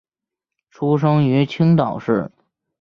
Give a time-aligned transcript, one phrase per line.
[0.71, 2.31] 出生于青岛市。